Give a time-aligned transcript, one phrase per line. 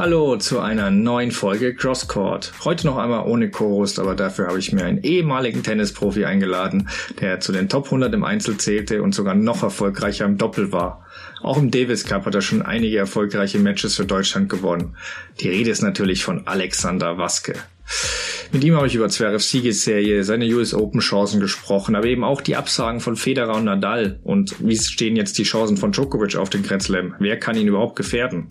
[0.00, 2.54] Hallo zu einer neuen Folge Crosscourt.
[2.64, 6.88] Heute noch einmal ohne Co-Host, aber dafür habe ich mir einen ehemaligen Tennisprofi eingeladen,
[7.20, 11.04] der zu den Top 100 im Einzel zählte und sogar noch erfolgreicher im Doppel war.
[11.42, 14.96] Auch im Davis Cup hat er schon einige erfolgreiche Matches für Deutschland gewonnen.
[15.40, 17.52] Die Rede ist natürlich von Alexander Waske.
[18.52, 22.40] Mit ihm habe ich über Zverevs Siegesserie, seine US Open Chancen gesprochen, aber eben auch
[22.40, 26.48] die Absagen von Federer und Nadal und wie stehen jetzt die Chancen von Djokovic auf
[26.48, 27.16] den Grand Slam?
[27.18, 28.48] Wer kann ihn überhaupt gefährden?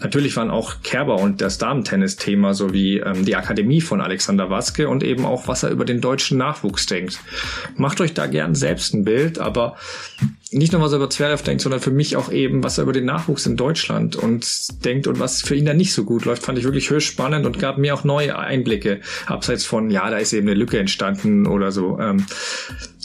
[0.00, 4.88] Natürlich waren auch Kerber und das Damentennis Thema sowie ähm, die Akademie von Alexander Waske
[4.88, 7.20] und eben auch, was er über den deutschen Nachwuchs denkt.
[7.76, 9.76] Macht euch da gern selbst ein Bild, aber
[10.54, 12.92] nicht nur, was er über Zverev denkt, sondern für mich auch eben, was er über
[12.92, 16.44] den Nachwuchs in Deutschland und denkt und was für ihn da nicht so gut läuft,
[16.44, 20.18] fand ich wirklich höchst spannend und gab mir auch neue Einblicke, abseits von, ja, da
[20.18, 21.98] ist eben eine Lücke entstanden oder so.
[21.98, 22.24] Ähm,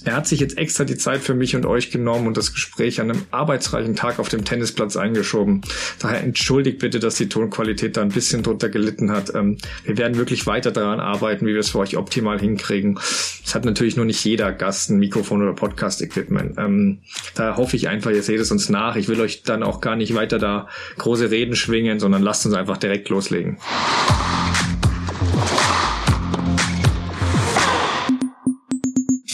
[0.06, 3.02] er hat sich jetzt extra die Zeit für mich und euch genommen und das Gespräch
[3.02, 5.62] an einem arbeitsreichen Tag auf dem Tennisplatz eingeschoben.
[6.00, 9.34] Daher entschuldigt bitte, dass die Tonqualität da ein bisschen drunter gelitten hat.
[9.36, 13.00] Ähm, wir werden wirklich weiter daran arbeiten, wie wir es für euch optimal hinkriegen.
[13.46, 16.58] Es hat natürlich nur nicht jeder Gast ein Mikrofon oder Podcast-Equipment.
[16.58, 17.00] Ähm,
[17.36, 18.96] da hoffe ich einfach, ihr seht es uns nach.
[18.96, 22.56] Ich will euch dann auch gar nicht weiter da große Reden schwingen, sondern lasst uns
[22.56, 23.58] einfach direkt loslegen.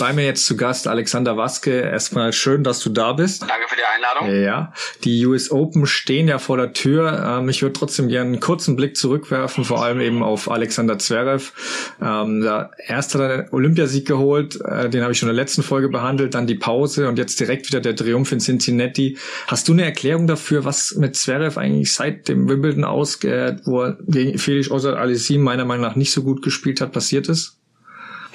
[0.06, 1.80] Bei mir jetzt zu Gast Alexander Waske.
[1.80, 3.42] Erstmal schön, dass du da bist.
[3.42, 4.44] Danke für die Einladung.
[4.44, 4.72] Ja,
[5.04, 7.40] die US Open stehen ja vor der Tür.
[7.40, 11.54] Ähm, ich würde trotzdem gerne einen kurzen Blick zurückwerfen, vor allem eben auf Alexander Zverev.
[12.00, 15.90] Ähm, der erste hat Olympiasieg geholt, äh, den habe ich schon in der letzten Folge
[15.90, 19.18] behandelt, dann die Pause und jetzt direkt wieder der Triumph in Cincinnati.
[19.48, 23.98] Hast du eine Erklärung dafür, was mit Zverev eigentlich seit dem Wimbledon ausgeht, wo er
[24.06, 27.58] gegen Felix Außer-Aliassime meiner Meinung nach nicht so gut gespielt hat, passiert ist?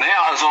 [0.01, 0.47] Naja, also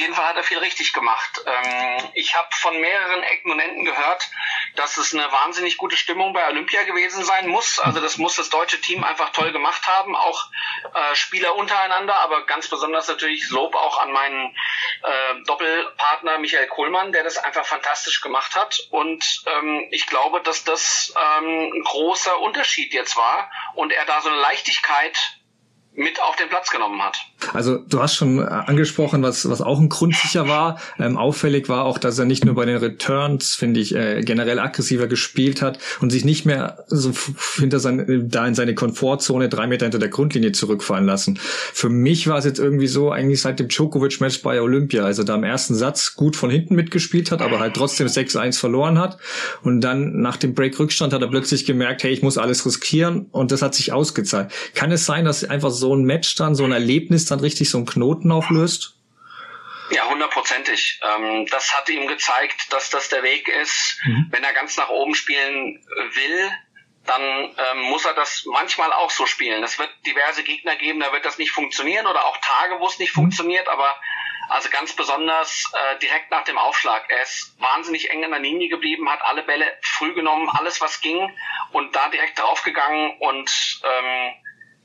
[0.00, 1.40] jeden Fall hat er viel richtig gemacht.
[1.46, 4.28] Ähm, ich habe von mehreren Ecken und Enden gehört,
[4.76, 7.78] dass es eine wahnsinnig gute Stimmung bei Olympia gewesen sein muss.
[7.78, 10.50] Also das muss das deutsche Team einfach toll gemacht haben, auch
[10.94, 14.56] äh, Spieler untereinander, aber ganz besonders natürlich Lob auch an meinen
[15.02, 18.80] äh, Doppelpartner Michael Kohlmann, der das einfach fantastisch gemacht hat.
[18.90, 24.20] Und ähm, ich glaube, dass das ähm, ein großer Unterschied jetzt war und er da
[24.20, 25.39] so eine Leichtigkeit
[25.94, 27.18] mit auf den Platz genommen hat.
[27.52, 30.80] Also du hast schon äh, angesprochen, was, was auch ein Grund sicher war.
[30.98, 34.60] Ähm, auffällig war auch, dass er nicht nur bei den Returns, finde ich, äh, generell
[34.60, 37.12] aggressiver gespielt hat und sich nicht mehr so
[37.56, 41.38] hinter sein, da in seine Komfortzone drei Meter hinter der Grundlinie zurückfallen lassen.
[41.40, 45.34] Für mich war es jetzt irgendwie so, eigentlich seit dem Djokovic-Match bei Olympia, also da
[45.34, 49.18] im ersten Satz gut von hinten mitgespielt hat, aber halt trotzdem 6-1 verloren hat.
[49.62, 53.50] Und dann nach dem Break-Rückstand hat er plötzlich gemerkt, hey, ich muss alles riskieren und
[53.50, 54.52] das hat sich ausgezahlt.
[54.74, 57.78] Kann es sein, dass einfach so ein Match dann, so ein Erlebnis dann richtig so
[57.78, 58.94] einen Knoten auflöst?
[59.90, 61.00] Ja, hundertprozentig.
[61.02, 63.98] Ähm, das hat ihm gezeigt, dass das der Weg ist.
[64.04, 64.26] Mhm.
[64.30, 66.50] Wenn er ganz nach oben spielen will,
[67.06, 69.64] dann ähm, muss er das manchmal auch so spielen.
[69.64, 72.98] Es wird diverse Gegner geben, da wird das nicht funktionieren oder auch Tage, wo es
[72.98, 73.22] nicht mhm.
[73.22, 73.96] funktioniert, aber
[74.48, 77.04] also ganz besonders äh, direkt nach dem Aufschlag.
[77.08, 81.00] Er ist wahnsinnig eng in der Linie geblieben, hat alle Bälle früh genommen, alles was
[81.00, 81.32] ging
[81.72, 84.34] und da direkt draufgegangen und ähm,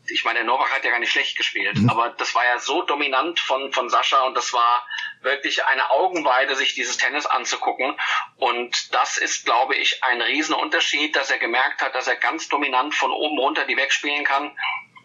[0.07, 1.89] ich meine, der Novak hat ja gar nicht schlecht gespielt, mhm.
[1.89, 4.87] aber das war ja so dominant von, von Sascha und das war
[5.21, 7.97] wirklich eine Augenweide, sich dieses Tennis anzugucken.
[8.37, 12.93] Und das ist, glaube ich, ein Riesenunterschied, dass er gemerkt hat, dass er ganz dominant
[12.93, 14.55] von oben runter die wegspielen kann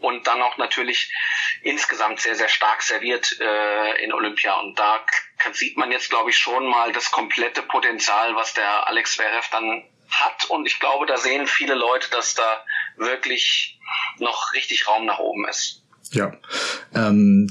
[0.00, 1.12] und dann auch natürlich
[1.62, 4.58] insgesamt sehr, sehr stark serviert äh, in Olympia.
[4.60, 5.04] Und da
[5.52, 9.84] sieht man jetzt, glaube ich, schon mal das komplette Potenzial, was der Alex Zverev dann
[10.10, 10.48] hat.
[10.48, 12.64] Und ich glaube, da sehen viele Leute, dass da
[12.96, 13.78] wirklich
[14.18, 15.82] noch richtig Raum nach oben ist.
[16.12, 16.32] Ja.
[16.94, 17.48] Ähm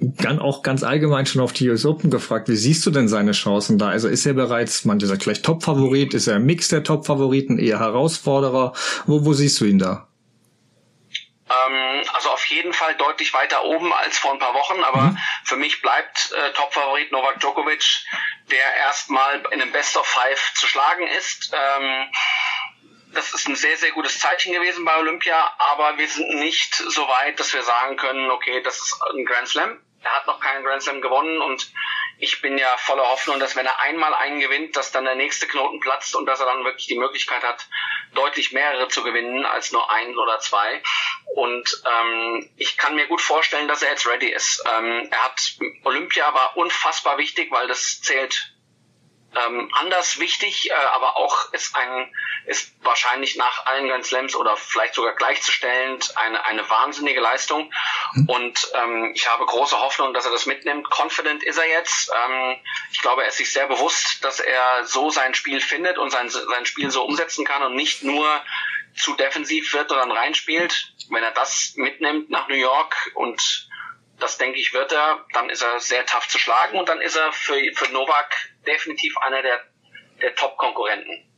[0.00, 3.32] dann auch ganz allgemein schon auf die US Open gefragt, wie siehst du denn seine
[3.32, 3.90] Chancen da?
[3.90, 7.80] Also ist er bereits, manche sagt vielleicht Top-Favorit, ist er ein Mix der Top-Favoriten, eher
[7.80, 8.72] Herausforderer?
[9.06, 10.08] Wo, wo siehst du ihn da?
[11.50, 15.18] Ähm, also auf jeden Fall deutlich weiter oben als vor ein paar Wochen, aber mhm.
[15.44, 17.84] für mich bleibt äh, Top-Favorit Novak Djokovic,
[18.50, 21.52] der erstmal in einem Best of Five zu schlagen ist.
[21.52, 22.10] Ähm,
[23.12, 27.08] das ist ein sehr, sehr gutes Zeichen gewesen bei Olympia, aber wir sind nicht so
[27.08, 29.80] weit, dass wir sagen können, okay, das ist ein Grand Slam.
[30.02, 31.72] Er hat noch keinen Grand Slam gewonnen und
[32.20, 35.48] ich bin ja voller Hoffnung, dass wenn er einmal einen gewinnt, dass dann der nächste
[35.48, 37.66] Knoten platzt und dass er dann wirklich die Möglichkeit hat,
[38.14, 40.82] deutlich mehrere zu gewinnen als nur ein oder zwei.
[41.34, 44.62] Und ähm, ich kann mir gut vorstellen, dass er jetzt ready ist.
[44.70, 45.40] Ähm, er hat
[45.84, 48.52] Olympia war unfassbar wichtig, weil das zählt
[49.36, 52.12] ähm, anders wichtig, äh, aber auch ist ein
[52.46, 57.72] ist wahrscheinlich nach allen Grand Slams oder vielleicht sogar gleichzustellend eine eine wahnsinnige Leistung
[58.14, 58.28] mhm.
[58.28, 60.88] und ähm, ich habe große Hoffnung, dass er das mitnimmt.
[60.90, 62.10] Confident ist er jetzt.
[62.24, 62.56] Ähm,
[62.92, 66.28] ich glaube, er ist sich sehr bewusst, dass er so sein Spiel findet und sein
[66.28, 68.42] sein Spiel so umsetzen kann und nicht nur
[68.96, 70.92] zu defensiv wird und dann reinspielt.
[71.10, 73.68] Wenn er das mitnimmt nach New York und
[74.22, 77.16] das denke ich wird er, dann ist er sehr tough zu schlagen und dann ist
[77.16, 78.34] er für, für Novak
[78.66, 79.60] definitiv einer der,
[80.20, 81.29] der Top-Konkurrenten.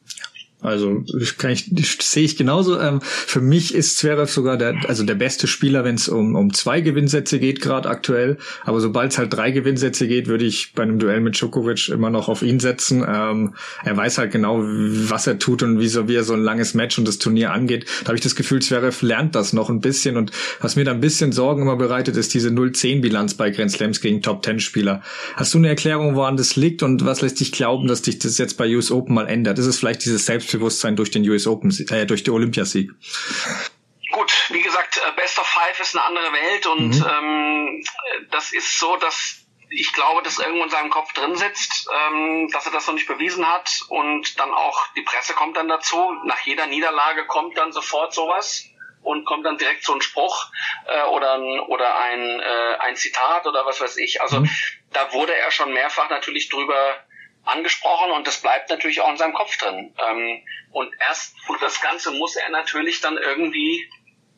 [0.63, 1.05] Also
[1.39, 1.71] kann ich,
[2.01, 2.79] sehe ich genauso.
[2.79, 6.55] Ähm, für mich ist Zverev sogar der, also der beste Spieler, wenn es um, um
[6.55, 8.39] zwei Gewinnsätze geht, gerade aktuell.
[8.65, 12.11] Aber sobald es halt drei Gewinnsätze geht, würde ich bei einem Duell mit Djokovic immer
[12.11, 13.05] noch auf ihn setzen.
[13.07, 13.55] Ähm,
[13.85, 16.75] er weiß halt genau, was er tut und wie, so, wie er so ein langes
[16.75, 17.87] Match und das Turnier angeht.
[18.03, 20.17] Da habe ich das Gefühl, Zverev lernt das noch ein bisschen.
[20.17, 20.31] Und
[20.61, 24.23] was mir da ein bisschen Sorgen immer bereitet, ist diese 0-10-Bilanz bei Grand Slams gegen
[24.23, 25.03] Top-10-Spieler.
[25.35, 28.39] Hast du eine Erklärung, woran das liegt und was lässt dich glauben, dass dich das
[28.39, 29.59] jetzt bei US Open mal ändert?
[29.59, 32.91] Ist es vielleicht dieses Selbst Selbstbewusstsein durch den US Open, äh, durch den Olympiasieg.
[34.13, 37.07] Gut, wie gesagt, äh, Best of Five ist eine andere Welt und mhm.
[37.09, 37.85] ähm,
[38.31, 39.39] das ist so, dass
[39.71, 43.09] ich glaube, dass irgendwo in seinem Kopf drin sitzt, ähm, dass er das noch nicht
[43.09, 46.13] bewiesen hat und dann auch die Presse kommt dann dazu.
[46.25, 48.67] Nach jeder Niederlage kommt dann sofort sowas
[49.03, 50.51] und kommt dann direkt so ein Spruch
[50.87, 54.21] äh, oder ein, oder ein, äh, ein Zitat oder was weiß ich.
[54.21, 54.51] Also mhm.
[54.93, 57.03] da wurde er schon mehrfach natürlich drüber
[57.45, 59.95] angesprochen und das bleibt natürlich auch in seinem Kopf drin.
[60.09, 63.89] Ähm, und erst und das Ganze muss er natürlich dann irgendwie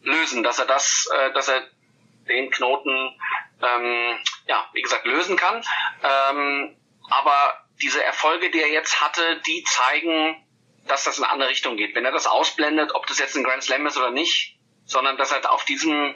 [0.02, 1.62] lösen, dass er das, äh, dass er
[2.28, 3.18] den Knoten,
[3.62, 5.62] ähm, ja, wie gesagt, lösen kann.
[6.02, 6.76] Ähm,
[7.10, 10.42] aber diese Erfolge, die er jetzt hatte, die zeigen,
[10.86, 11.94] dass das in eine andere Richtung geht.
[11.94, 15.32] Wenn er das ausblendet, ob das jetzt ein Grand Slam ist oder nicht, sondern dass
[15.32, 16.14] er auf diesem,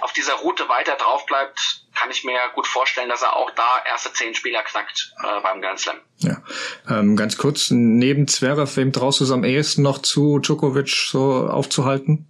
[0.00, 3.82] auf dieser Route weiter drauf bleibt, kann ich mir gut vorstellen, dass er auch da
[3.86, 6.00] erste zehn Spieler knackt äh, beim Grand Slam.
[6.18, 6.42] Ja,
[6.88, 11.48] ähm, ganz kurz, neben Zverev, wem traust du es am ehesten noch zu, Djokovic so
[11.48, 12.28] aufzuhalten?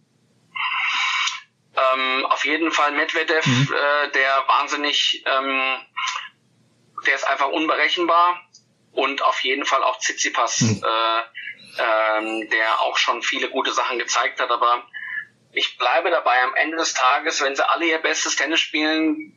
[1.74, 3.68] Ähm, auf jeden Fall Medvedev, mhm.
[3.72, 5.76] äh, der wahnsinnig, ähm,
[7.06, 8.40] der ist einfach unberechenbar
[8.92, 10.82] und auf jeden Fall auch Tsitsipas, mhm.
[10.82, 11.22] äh,
[11.78, 14.84] ähm, der auch schon viele gute Sachen gezeigt hat, aber
[15.56, 19.32] ich bleibe dabei, am Ende des Tages, wenn sie alle ihr bestes Tennis spielen,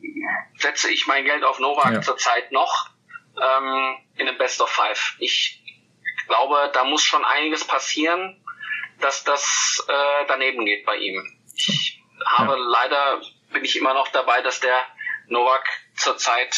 [0.58, 2.02] setze ich mein Geld auf Novak ja.
[2.02, 2.90] zurzeit noch
[3.40, 5.16] ähm, in den Best of Five.
[5.18, 5.62] Ich
[6.26, 8.36] glaube, da muss schon einiges passieren,
[9.00, 11.24] dass das äh, daneben geht bei ihm.
[11.56, 12.64] Ich habe ja.
[12.68, 13.22] leider,
[13.54, 14.78] bin ich immer noch dabei, dass der
[15.28, 16.54] Novak zurzeit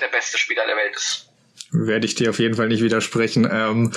[0.00, 1.26] der beste Spieler der Welt ist
[1.72, 3.48] werde ich dir auf jeden Fall nicht widersprechen.
[3.48, 3.92] Ähm,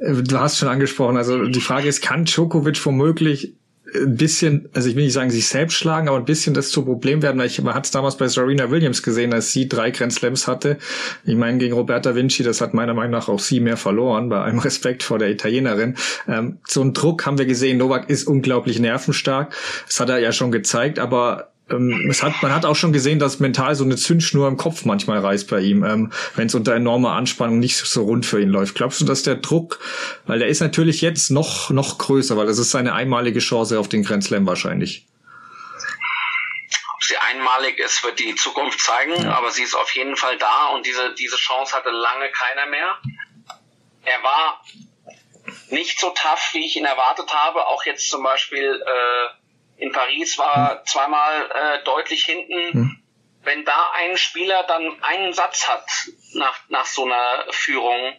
[0.00, 3.54] du hast schon angesprochen, also die Frage ist, kann Djokovic womöglich
[3.94, 6.84] ein bisschen, also ich will nicht sagen, sich selbst schlagen, aber ein bisschen das zu
[6.84, 7.40] Problem werden.
[7.42, 10.78] Ich, man hat es damals bei Serena Williams gesehen, als sie drei Grand Slams hatte.
[11.24, 14.40] Ich meine, gegen Roberta Vinci, das hat meiner Meinung nach auch sie mehr verloren, bei
[14.40, 15.96] allem Respekt vor der Italienerin.
[16.26, 17.78] Ähm, so einen Druck haben wir gesehen.
[17.78, 19.54] Novak ist unglaublich nervenstark.
[19.86, 23.18] Das hat er ja schon gezeigt, aber ähm, es hat, man hat auch schon gesehen,
[23.18, 26.74] dass mental so eine Zündschnur im Kopf manchmal reißt bei ihm, ähm, wenn es unter
[26.74, 28.74] enormer Anspannung nicht so rund für ihn läuft.
[28.74, 29.78] Glaubst du, dass der Druck,
[30.26, 33.88] weil der ist natürlich jetzt noch, noch größer, weil das ist seine einmalige Chance auf
[33.88, 35.06] den Grand Slam wahrscheinlich.
[36.94, 39.34] Ob sie einmalig ist, wird die Zukunft zeigen, ja.
[39.34, 42.98] aber sie ist auf jeden Fall da und diese, diese Chance hatte lange keiner mehr.
[44.04, 44.64] Er war
[45.70, 49.41] nicht so tough, wie ich ihn erwartet habe, auch jetzt zum Beispiel äh,
[49.82, 50.86] in Paris war hm.
[50.86, 52.72] zweimal äh, deutlich hinten.
[52.72, 53.02] Hm.
[53.42, 55.84] Wenn da ein Spieler dann einen Satz hat
[56.34, 58.16] nach, nach so einer Führung,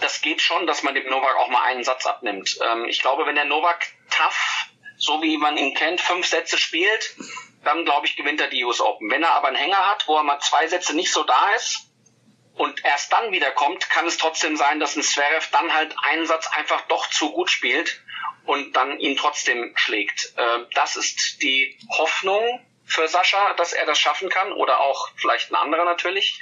[0.00, 2.58] das geht schon, dass man dem Novak auch mal einen Satz abnimmt.
[2.62, 7.14] Ähm, ich glaube, wenn der Novak tough, so wie man ihn kennt, fünf Sätze spielt,
[7.64, 9.10] dann glaube ich, gewinnt er die US Open.
[9.10, 11.90] Wenn er aber einen Hänger hat, wo er mal zwei Sätze nicht so da ist
[12.54, 16.24] und erst dann wieder kommt, kann es trotzdem sein, dass ein Zverev dann halt einen
[16.24, 18.00] Satz einfach doch zu gut spielt
[18.48, 20.32] und dann ihn trotzdem schlägt.
[20.38, 25.50] Ähm, das ist die Hoffnung für Sascha, dass er das schaffen kann oder auch vielleicht
[25.50, 26.40] ein anderer natürlich.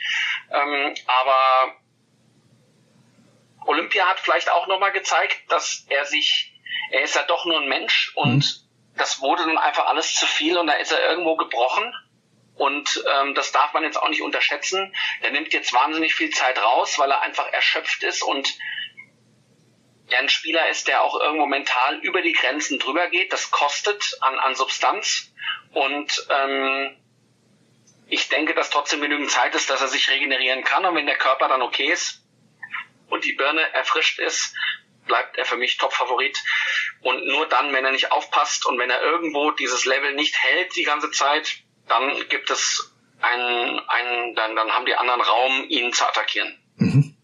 [0.53, 1.75] Ähm, aber
[3.67, 6.55] Olympia hat vielleicht auch nochmal gezeigt, dass er sich,
[6.93, 8.99] er ist ja doch nur ein Mensch und mhm.
[8.99, 11.93] das wurde dann einfach alles zu viel und da ist er irgendwo gebrochen.
[12.55, 14.95] Und ähm, das darf man jetzt auch nicht unterschätzen.
[15.21, 18.57] Er nimmt jetzt wahnsinnig viel Zeit raus, weil er einfach erschöpft ist und
[20.09, 23.33] er ein Spieler ist, der auch irgendwo mental über die Grenzen drüber geht.
[23.33, 25.33] Das kostet an, an Substanz.
[25.73, 26.97] Und ähm,
[28.09, 30.85] ich denke, dass trotzdem genügend Zeit ist, dass er sich regenerieren kann.
[30.85, 32.23] Und wenn der Körper dann okay ist
[33.09, 34.55] und die Birne erfrischt ist,
[35.07, 36.39] bleibt er für mich Top-Favorit.
[37.03, 40.77] Und nur dann, wenn er nicht aufpasst und wenn er irgendwo dieses Level nicht hält
[40.77, 41.59] die ganze Zeit,
[41.89, 46.61] dann gibt es einen, einen dann, dann haben die anderen Raum, ihn zu attackieren.
[46.77, 47.17] Mhm.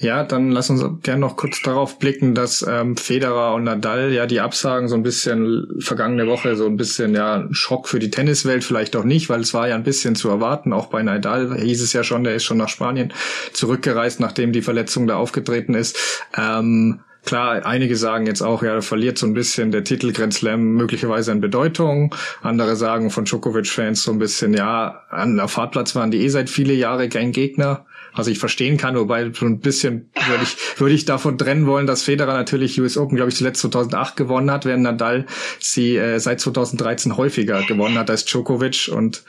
[0.00, 4.26] Ja, dann lass uns gerne noch kurz darauf blicken, dass ähm, Federer und Nadal ja
[4.26, 8.62] die Absagen so ein bisschen vergangene Woche so ein bisschen ja Schock für die Tenniswelt
[8.62, 10.72] vielleicht auch nicht, weil es war ja ein bisschen zu erwarten.
[10.72, 13.12] Auch bei Nadal hieß es ja schon, der ist schon nach Spanien
[13.52, 15.98] zurückgereist, nachdem die Verletzung da aufgetreten ist.
[16.36, 20.74] Ähm, klar, einige sagen jetzt auch, ja, verliert so ein bisschen der Titel Grand Slam
[20.74, 22.14] möglicherweise an Bedeutung.
[22.42, 26.50] Andere sagen von Djokovic-Fans so ein bisschen, ja, an der Fahrtplatz waren die eh seit
[26.50, 27.84] viele Jahre kein Gegner.
[28.18, 31.86] Was ich verstehen kann, wobei so ein bisschen würde ich, würde ich davon trennen wollen,
[31.86, 35.26] dass Federer natürlich US Open, glaube ich, zuletzt 2008 gewonnen hat, während Nadal
[35.60, 38.90] sie äh, seit 2013 häufiger gewonnen hat als Djokovic.
[38.92, 39.22] Und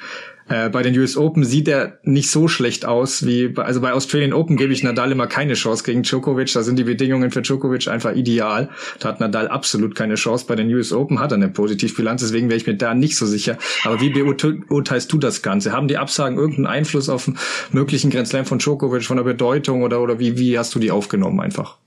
[0.49, 3.93] äh, bei den US Open sieht er nicht so schlecht aus wie, bei, also bei
[3.93, 6.51] Australian Open gebe ich Nadal immer keine Chance gegen Djokovic.
[6.53, 8.69] Da sind die Bedingungen für Djokovic einfach ideal.
[8.99, 10.45] Da hat Nadal absolut keine Chance.
[10.47, 13.25] Bei den US Open hat er eine Positivbilanz, deswegen wäre ich mir da nicht so
[13.25, 13.57] sicher.
[13.83, 15.71] Aber wie beurteilst du das Ganze?
[15.71, 17.37] Haben die Absagen irgendeinen Einfluss auf einen
[17.71, 20.91] möglichen Grand Slam von Djokovic, von der Bedeutung oder, oder wie, wie hast du die
[20.91, 21.77] aufgenommen einfach?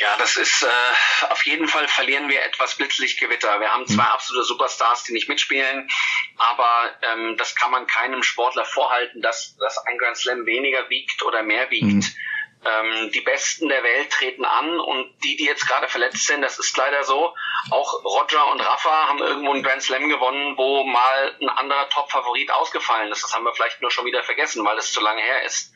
[0.00, 3.60] Ja, das ist äh, auf jeden Fall verlieren wir etwas Blitzlichtgewitter.
[3.60, 4.08] Wir haben zwei mhm.
[4.12, 5.88] absolute Superstars, die nicht mitspielen,
[6.40, 11.22] aber ähm, das kann man keinem Sportler vorhalten, dass, dass ein Grand Slam weniger wiegt
[11.22, 11.84] oder mehr wiegt.
[11.84, 12.04] Mhm.
[12.64, 16.58] Ähm, die Besten der Welt treten an und die, die jetzt gerade verletzt sind, das
[16.58, 17.34] ist leider so.
[17.70, 22.50] Auch Roger und Rafa haben irgendwo einen Grand Slam gewonnen, wo mal ein anderer Top-Favorit
[22.52, 23.22] ausgefallen ist.
[23.22, 25.74] Das haben wir vielleicht nur schon wieder vergessen, weil es zu lange her ist.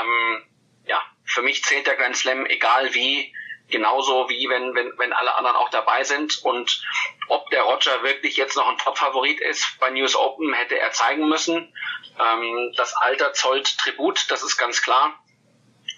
[0.00, 0.44] Ähm,
[0.84, 3.32] ja, für mich zählt der Grand Slam, egal wie,
[3.72, 6.44] genauso wie wenn, wenn, wenn alle anderen auch dabei sind.
[6.44, 6.82] Und
[7.28, 11.28] ob der Roger wirklich jetzt noch ein Top-Favorit ist bei News Open, hätte er zeigen
[11.28, 11.74] müssen.
[12.20, 15.18] Ähm, das Alter zollt Tribut, das ist ganz klar.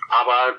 [0.08, 0.58] Aber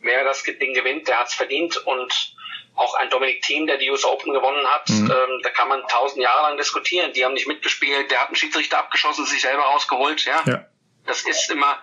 [0.00, 2.34] wer das Ding gewinnt, der hat es verdient und
[2.76, 5.10] auch ein Dominik Thiem, der die US Open gewonnen hat, mhm.
[5.10, 7.12] ähm, da kann man tausend Jahre lang diskutieren.
[7.12, 10.42] Die haben nicht mitgespielt, der hat einen Schiedsrichter abgeschossen, sich selber rausgeholt, ja.
[10.46, 10.66] ja.
[11.06, 11.82] Das ist immer,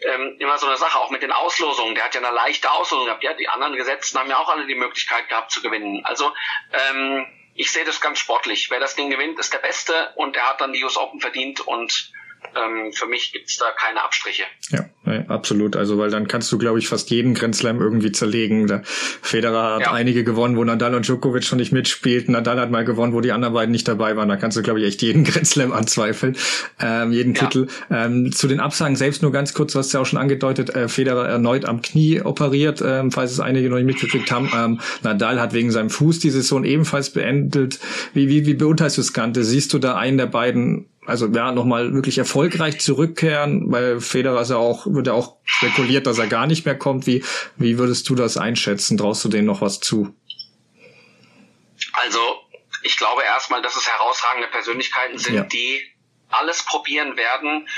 [0.00, 1.94] ähm, immer so eine Sache, auch mit den Auslosungen.
[1.94, 3.22] Der hat ja eine leichte Auslosung gehabt.
[3.22, 6.04] Ja, die anderen Gesetzten haben ja auch alle die Möglichkeit gehabt zu gewinnen.
[6.04, 6.32] Also
[6.72, 8.70] ähm, ich sehe das ganz sportlich.
[8.70, 11.60] Wer das Ding gewinnt, ist der Beste und er hat dann die US Open verdient
[11.60, 12.12] und
[12.56, 14.46] ähm, für mich gibt's da keine Abstriche.
[14.70, 14.84] Ja,
[15.28, 15.76] absolut.
[15.76, 18.66] Also weil dann kannst du, glaube ich, fast jeden Grand Slam irgendwie zerlegen.
[18.66, 19.92] Der Federer hat ja.
[19.92, 22.32] einige gewonnen, wo Nadal und Djokovic schon nicht mitspielten.
[22.32, 24.28] Nadal hat mal gewonnen, wo die anderen beiden nicht dabei waren.
[24.28, 26.36] Da kannst du, glaube ich, echt jeden Grand Slam anzweifeln,
[26.80, 27.46] ähm, jeden ja.
[27.46, 27.66] Titel.
[27.90, 30.88] Ähm, zu den Absagen selbst nur ganz kurz, du hast ja auch schon angedeutet, äh,
[30.88, 34.50] Federer erneut am Knie operiert, ähm, falls es einige noch nicht mitgekriegt haben.
[34.56, 37.78] Ähm, Nadal hat wegen seinem Fuß die Saison ebenfalls beendet.
[38.14, 39.44] Wie, wie, wie beurteilst du das Ganze?
[39.44, 44.50] Siehst du da einen der beiden also ja, nochmal wirklich erfolgreich zurückkehren, weil Federer ist
[44.50, 47.06] ja auch, wird ja auch spekuliert, dass er gar nicht mehr kommt.
[47.06, 47.24] Wie,
[47.56, 48.96] wie würdest du das einschätzen?
[48.96, 50.14] Traust du denen noch was zu?
[51.92, 52.40] Also,
[52.82, 55.42] ich glaube erstmal, dass es herausragende Persönlichkeiten sind, ja.
[55.42, 55.94] die
[56.30, 57.68] alles probieren werden,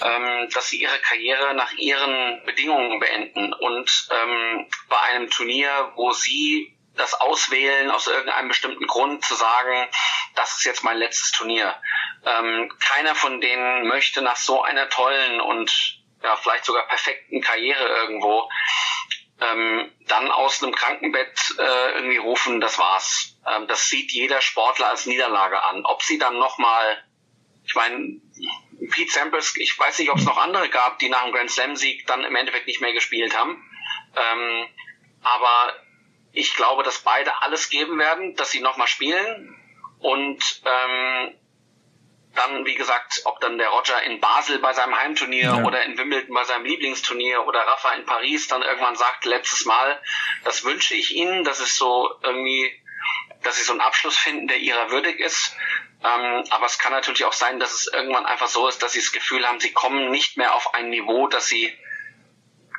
[0.00, 3.52] ähm, dass sie ihre Karriere nach ihren Bedingungen beenden.
[3.52, 9.88] Und ähm, bei einem Turnier, wo sie das auswählen aus irgendeinem bestimmten Grund zu sagen,
[10.34, 11.74] das ist jetzt mein letztes Turnier.
[12.24, 17.86] Ähm, keiner von denen möchte nach so einer tollen und ja, vielleicht sogar perfekten Karriere
[17.86, 18.48] irgendwo
[19.40, 23.36] ähm, dann aus einem Krankenbett äh, irgendwie rufen, das war's.
[23.46, 25.84] Ähm, das sieht jeder Sportler als Niederlage an.
[25.84, 27.04] Ob sie dann nochmal,
[27.64, 28.20] ich meine,
[28.90, 32.06] Pete Samples, ich weiß nicht, ob es noch andere gab, die nach dem Grand Slam-Sieg
[32.06, 33.62] dann im Endeffekt nicht mehr gespielt haben.
[34.16, 34.66] Ähm,
[35.22, 35.74] aber
[36.32, 39.54] ich glaube, dass beide alles geben werden, dass sie nochmal spielen.
[39.98, 41.34] Und ähm,
[42.36, 45.64] dann, wie gesagt, ob dann der Roger in Basel bei seinem Heimturnier ja.
[45.64, 50.00] oder in Wimbledon bei seinem Lieblingsturnier oder Rafa in Paris dann irgendwann sagt, letztes Mal,
[50.44, 52.72] das wünsche ich Ihnen, das ist so irgendwie,
[53.42, 55.56] dass Sie so einen Abschluss finden, der Ihrer würdig ist.
[56.04, 59.00] Ähm, aber es kann natürlich auch sein, dass es irgendwann einfach so ist, dass Sie
[59.00, 61.76] das Gefühl haben, Sie kommen nicht mehr auf ein Niveau, dass Sie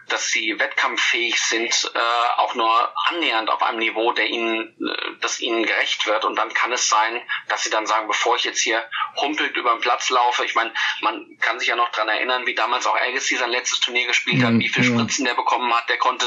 [0.10, 5.40] dass sie wettkampffähig sind, äh, auch nur annähernd auf einem Niveau, der ihnen, äh, das
[5.40, 6.26] ihnen gerecht wird.
[6.26, 8.84] Und dann kann es sein, dass sie dann sagen, bevor ich jetzt hier
[9.18, 12.56] humpelt über den Platz laufe, ich meine, man kann sich ja noch dran erinnern, wie
[12.56, 14.60] damals auch Agassi sein letztes Turnier gespielt hat, mhm.
[14.60, 15.90] wie viel Spritzen der bekommen hat.
[15.90, 16.26] Der konnte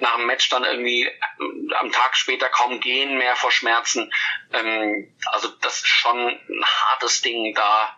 [0.00, 4.10] nach dem Match dann irgendwie äh, am Tag später kaum gehen mehr vor Schmerzen.
[4.52, 7.96] Ähm, also das ist schon ein hartes Ding da.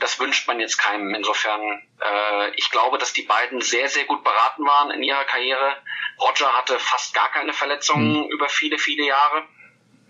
[0.00, 1.14] Das wünscht man jetzt keinem.
[1.14, 5.76] Insofern, äh, ich glaube, dass die beiden sehr, sehr gut beraten waren in ihrer Karriere.
[6.20, 8.30] Roger hatte fast gar keine Verletzungen mhm.
[8.30, 9.44] über viele, viele Jahre.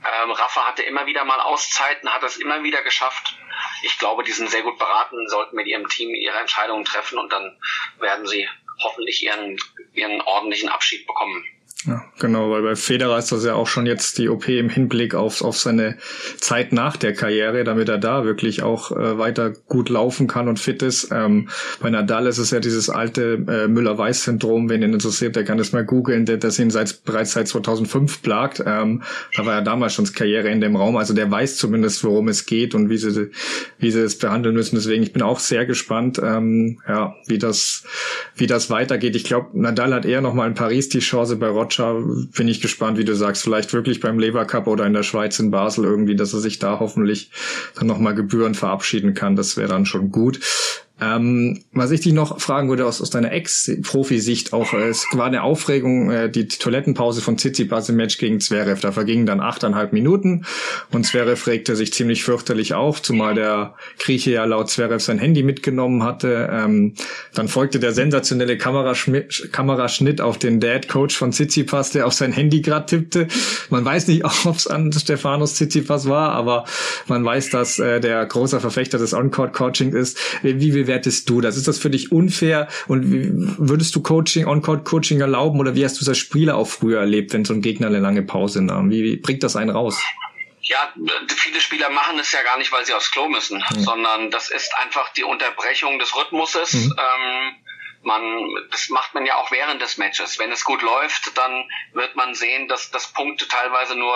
[0.04, 3.36] Ähm, Rafa hatte immer wieder mal Auszeiten, hat es immer wieder geschafft.
[3.82, 7.32] Ich glaube, die sind sehr gut beraten, sollten mit ihrem Team ihre Entscheidungen treffen und
[7.32, 7.56] dann
[7.98, 8.48] werden sie
[8.82, 9.58] hoffentlich ihren,
[9.92, 11.44] ihren ordentlichen Abschied bekommen.
[11.86, 15.12] Ja, Genau, weil bei Federer ist das ja auch schon jetzt die OP im Hinblick
[15.16, 15.96] auf, auf seine
[16.38, 20.60] Zeit nach der Karriere, damit er da wirklich auch äh, weiter gut laufen kann und
[20.60, 21.08] fit ist.
[21.10, 21.48] Ähm,
[21.80, 25.72] bei Nadal ist es ja dieses alte äh, Müller-Weiß-Syndrom, wen ihn interessiert, der kann das
[25.72, 28.62] mal googeln, das ihn seit, bereits seit 2005 plagt.
[28.64, 29.02] Ähm,
[29.36, 32.46] da war ja damals schon Karriere in dem Raum, also der weiß zumindest, worum es
[32.46, 33.32] geht und wie sie,
[33.80, 34.76] wie sie es behandeln müssen.
[34.76, 37.82] Deswegen, ich bin auch sehr gespannt, ähm, ja, wie das,
[38.36, 39.16] wie das weitergeht.
[39.16, 42.60] Ich glaube, Nadal hat eher noch mal in Paris die Chance bei Roger bin ich
[42.60, 45.84] gespannt, wie du sagst, vielleicht wirklich beim Lever Cup oder in der Schweiz in Basel
[45.84, 47.30] irgendwie, dass er sich da hoffentlich
[47.74, 49.36] dann nochmal Gebühren verabschieden kann.
[49.36, 50.40] Das wäre dann schon gut.
[51.02, 55.26] Ähm, was ich dich noch fragen würde aus, aus deiner Ex-Profi-Sicht auch, äh, es war
[55.26, 58.80] eine Aufregung, äh, die, Toilettenpause von Tsitsipas im Match gegen Zverev.
[58.80, 60.44] Da vergingen dann achteinhalb Minuten
[60.92, 65.42] und Zverev regte sich ziemlich fürchterlich auf, zumal der Grieche ja laut Zverev sein Handy
[65.42, 66.48] mitgenommen hatte.
[66.52, 66.94] Ähm,
[67.34, 72.86] dann folgte der sensationelle Kameraschnitt auf den Dad-Coach von Tsitsipas, der auf sein Handy gerade
[72.86, 73.26] tippte.
[73.70, 76.64] Man weiß nicht, ob es an Stefanos Tsitsipas war, aber
[77.08, 80.18] man weiß, dass äh, der großer Verfechter des On-Court-Coaching ist.
[80.42, 81.56] Wie, wie bewertest du das?
[81.56, 82.68] Ist das für dich unfair?
[82.86, 83.04] Und
[83.58, 87.32] würdest du Coaching, On-Court-Coaching erlauben oder wie hast du das als Spieler auch früher erlebt,
[87.32, 88.90] wenn so ein Gegner eine lange Pause nahm?
[88.90, 89.98] Wie, wie bringt das einen raus?
[90.60, 90.92] Ja,
[91.28, 93.80] viele Spieler machen es ja gar nicht, weil sie aufs Klo müssen, mhm.
[93.80, 96.74] sondern das ist einfach die Unterbrechung des Rhythmuses.
[96.74, 96.94] Mhm.
[96.98, 97.54] Ähm,
[98.02, 98.22] man,
[98.70, 100.38] das macht man ja auch während des Matches.
[100.38, 104.14] Wenn es gut läuft, dann wird man sehen, dass, dass Punkte teilweise nur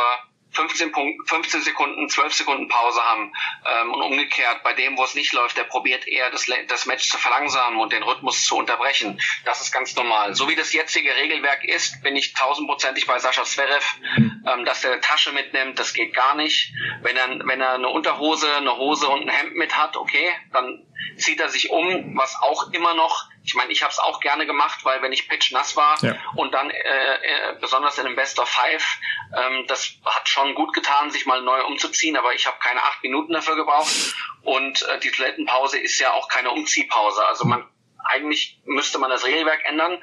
[0.53, 3.33] 15, Punkt, 15 Sekunden, 12 Sekunden Pause haben
[3.67, 7.09] ähm, und umgekehrt bei dem, wo es nicht läuft, der probiert eher das, das Match
[7.09, 9.21] zu verlangsamen und den Rhythmus zu unterbrechen.
[9.45, 10.35] Das ist ganz normal.
[10.35, 13.85] So wie das jetzige Regelwerk ist, bin ich tausendprozentig bei Sascha Zverev,
[14.17, 16.73] ähm, dass er eine Tasche mitnimmt, das geht gar nicht.
[17.03, 20.87] Wenn er, wenn er eine Unterhose, eine Hose und ein Hemd mit hat, okay, dann
[21.17, 24.45] zieht er sich um, was auch immer noch ich meine, ich habe es auch gerne
[24.45, 26.17] gemacht, weil wenn ich pitch nass war ja.
[26.35, 28.99] und dann äh, äh, besonders in dem Best of Five,
[29.37, 33.03] ähm, das hat schon gut getan, sich mal neu umzuziehen, aber ich habe keine acht
[33.05, 33.95] Minuten dafür gebraucht
[34.43, 37.25] und äh, die Toilettenpause ist ja auch keine Umziehpause.
[37.25, 37.65] Also man
[38.09, 39.99] eigentlich müsste man das Regelwerk ändern,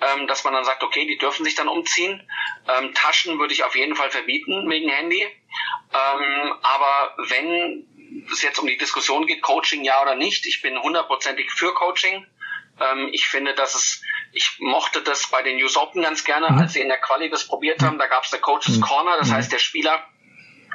[0.00, 2.28] ähm, dass man dann sagt, okay, die dürfen sich dann umziehen.
[2.68, 5.22] Ähm, Taschen würde ich auf jeden Fall verbieten wegen Handy.
[5.22, 7.86] Ähm, aber wenn
[8.30, 12.26] es jetzt um die Diskussion geht, Coaching ja oder nicht, ich bin hundertprozentig für Coaching.
[12.80, 14.02] Ähm, ich finde, dass es,
[14.32, 16.58] ich mochte das bei den News Open ganz gerne, mhm.
[16.58, 17.98] als sie in der Quali das probiert haben.
[17.98, 18.82] Da gab es der Coaches mhm.
[18.82, 19.34] Corner, das mhm.
[19.34, 20.06] heißt, der Spieler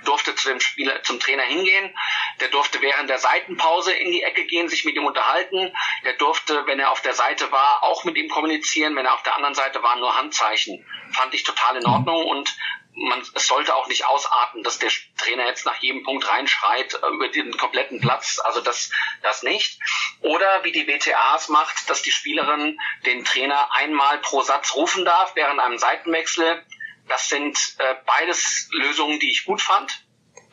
[0.04, 1.94] durfte zu dem Spieler, zum Trainer hingehen.
[2.40, 5.72] Der durfte während der Seitenpause in die Ecke gehen, sich mit ihm unterhalten.
[6.04, 8.96] Der durfte, wenn er auf der Seite war, auch mit ihm kommunizieren.
[8.96, 10.84] Wenn er auf der anderen Seite war, nur Handzeichen.
[11.12, 11.94] Fand ich total in mhm.
[11.94, 12.56] Ordnung und
[12.94, 17.08] man, es sollte auch nicht ausarten, dass der Trainer jetzt nach jedem Punkt reinschreit äh,
[17.08, 18.40] über den kompletten Platz.
[18.40, 19.80] Also das, das nicht.
[20.22, 25.06] Oder wie die WTA es macht, dass die Spielerin den Trainer einmal pro Satz rufen
[25.06, 26.64] darf während einem Seitenwechsel.
[27.08, 30.04] Das sind äh, beides Lösungen, die ich gut fand.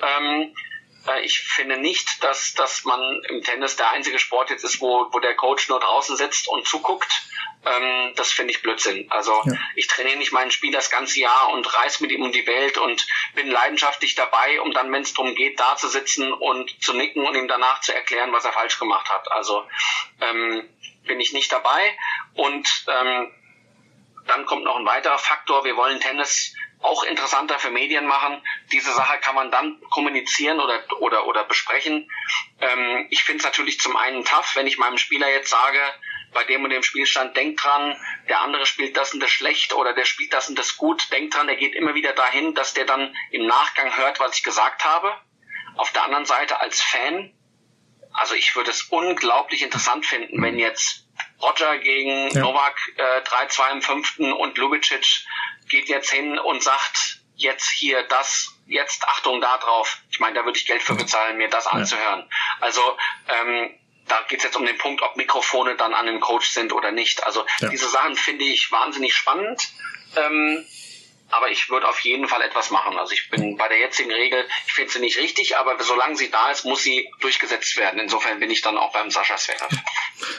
[0.00, 0.67] Ähm, äh,
[1.16, 5.18] ich finde nicht, dass, dass man im Tennis der einzige Sport jetzt ist, wo, wo
[5.18, 7.10] der Coach nur draußen sitzt und zuguckt.
[7.64, 9.10] Ähm, das finde ich Blödsinn.
[9.10, 9.52] Also ja.
[9.74, 12.78] ich trainiere nicht meinen Spiel das ganze Jahr und reise mit ihm um die Welt
[12.78, 16.92] und bin leidenschaftlich dabei, um dann, wenn es darum geht, da zu sitzen und zu
[16.92, 19.30] nicken und ihm danach zu erklären, was er falsch gemacht hat.
[19.32, 19.64] Also
[20.20, 20.68] ähm,
[21.04, 21.96] bin ich nicht dabei.
[22.34, 23.32] Und ähm,
[24.26, 25.64] dann kommt noch ein weiterer Faktor.
[25.64, 28.42] Wir wollen Tennis auch interessanter für Medien machen.
[28.72, 32.10] Diese Sache kann man dann kommunizieren oder, oder, oder besprechen.
[32.60, 35.80] Ähm, ich finde es natürlich zum einen tough, wenn ich meinem Spieler jetzt sage,
[36.32, 37.96] bei dem und dem Spielstand, denk dran,
[38.28, 41.32] der andere spielt das und das schlecht oder der spielt das und das gut, denk
[41.32, 44.84] dran, der geht immer wieder dahin, dass der dann im Nachgang hört, was ich gesagt
[44.84, 45.12] habe.
[45.76, 47.32] Auf der anderen Seite als Fan,
[48.12, 51.07] also ich würde es unglaublich interessant finden, wenn jetzt
[51.40, 52.40] Roger gegen ja.
[52.40, 55.24] Novak äh, 3-2 im fünften und Lubicic
[55.68, 59.98] geht jetzt hin und sagt, jetzt hier das, jetzt Achtung da drauf.
[60.10, 62.20] Ich meine, da würde ich Geld für bezahlen, mir das anzuhören.
[62.20, 62.26] Ja.
[62.60, 62.80] Also
[63.28, 66.72] ähm, da geht es jetzt um den Punkt, ob Mikrofone dann an den Coach sind
[66.72, 67.24] oder nicht.
[67.24, 67.68] Also ja.
[67.68, 69.68] diese Sachen finde ich wahnsinnig spannend.
[70.16, 70.64] Ähm,
[71.30, 72.98] aber ich würde auf jeden Fall etwas machen.
[72.98, 76.30] Also ich bin bei der jetzigen Regel, ich finde sie nicht richtig, aber solange sie
[76.30, 78.00] da ist, muss sie durchgesetzt werden.
[78.00, 79.76] Insofern bin ich dann auch beim Sascha Zverev.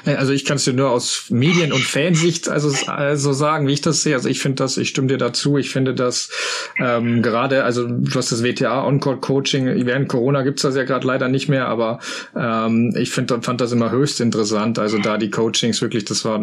[0.05, 3.81] Also ich kann es dir nur aus Medien- und Fansicht also, also sagen, wie ich
[3.81, 4.15] das sehe.
[4.15, 5.57] Also ich finde das, ich stimme dir dazu.
[5.57, 6.29] Ich finde das
[6.77, 11.05] ähm, gerade, also du hast das WTA On-Court Coaching, während Corona gibt's das ja gerade
[11.05, 11.99] leider nicht mehr, aber
[12.35, 14.79] ähm, ich finde, fand das immer höchst interessant.
[14.79, 16.41] Also da die Coachings wirklich, das war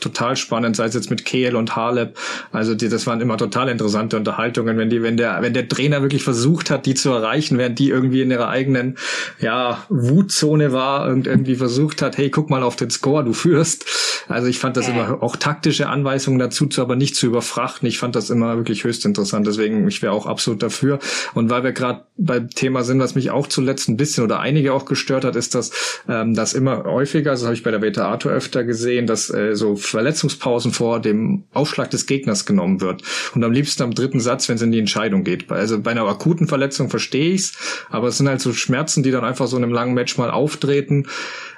[0.00, 2.16] total spannend, sei es jetzt mit Kehl und Halep.
[2.52, 5.68] Also die, das waren immer total total interessante Unterhaltungen, wenn die, wenn der, wenn der
[5.68, 8.96] Trainer wirklich versucht hat, die zu erreichen, während die irgendwie in ihrer eigenen,
[9.40, 13.84] ja, Wutzone war und irgendwie versucht hat, hey, guck mal auf den Score, du führst.
[14.28, 17.88] Also ich fand das immer auch taktische Anweisungen dazu zu, aber nicht zu überfrachten.
[17.88, 19.46] Ich fand das immer wirklich höchst interessant.
[19.46, 20.98] Deswegen, ich wäre auch absolut dafür.
[21.34, 24.72] Und weil wir gerade beim Thema sind, was mich auch zuletzt ein bisschen oder einige
[24.72, 25.70] auch gestört hat, ist, dass
[26.08, 29.56] ähm, das immer häufiger, das habe ich bei der Beta Arthur öfter gesehen, dass äh,
[29.56, 33.02] so Verletzungspausen vor dem Aufschlag des Gegners genommen wird.
[33.34, 35.50] Und am liebsten am dritten Satz, wenn es in die Entscheidung geht.
[35.50, 39.24] Also bei einer akuten Verletzung verstehe ich's, aber es sind halt so Schmerzen, die dann
[39.24, 41.08] einfach so in einem langen Match mal auftreten.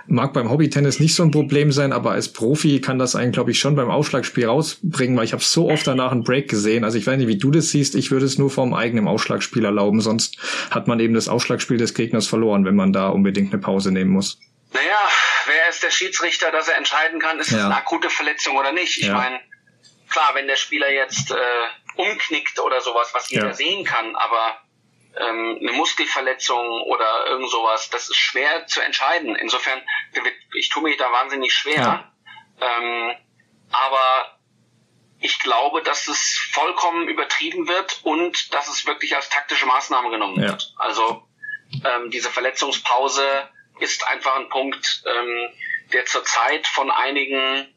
[0.07, 3.53] Mag beim Hobbytennis nicht so ein Problem sein, aber als Profi kann das einen, glaube
[3.53, 6.83] ich, schon beim Aufschlagspiel rausbringen, weil ich habe so oft danach einen Break gesehen.
[6.83, 7.95] Also ich weiß nicht, wie du das siehst.
[7.95, 10.39] Ich würde es nur vom eigenen Aufschlagspiel erlauben, sonst
[10.71, 14.11] hat man eben das Aufschlagspiel des Gegners verloren, wenn man da unbedingt eine Pause nehmen
[14.11, 14.39] muss.
[14.73, 15.09] Naja,
[15.47, 17.59] wer ist der Schiedsrichter, dass er entscheiden kann, ist ja.
[17.59, 18.99] das eine akute Verletzung oder nicht?
[18.99, 19.15] Ich ja.
[19.15, 19.41] meine,
[20.09, 21.35] klar, wenn der Spieler jetzt äh,
[22.01, 23.53] umknickt oder sowas, was jeder ja.
[23.53, 24.61] sehen kann, aber
[25.17, 29.35] ähm, eine Muskelverletzung oder irgend sowas, das ist schwer zu entscheiden.
[29.37, 29.81] Insofern,
[30.55, 31.75] ich tue mich da wahnsinnig schwer.
[31.75, 32.13] Ja.
[32.61, 33.17] Ähm,
[33.73, 34.39] aber
[35.21, 40.41] ich glaube, dass es vollkommen übertrieben wird und dass es wirklich als taktische Maßnahme genommen
[40.43, 40.51] ja.
[40.51, 40.73] wird.
[40.77, 41.23] Also
[41.85, 43.49] ähm, diese Verletzungspause
[43.81, 45.49] ist einfach ein Punkt, ähm,
[45.93, 47.75] der zurzeit von einigen